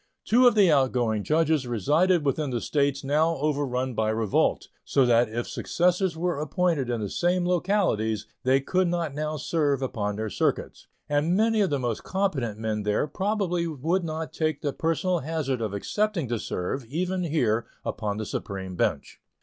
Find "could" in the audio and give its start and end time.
8.59-8.87